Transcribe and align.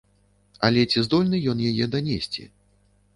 Але 0.69 0.85
ці 0.91 1.03
здольны 1.07 1.41
ён 1.53 1.61
яе 1.71 1.85
данесці? 1.97 2.47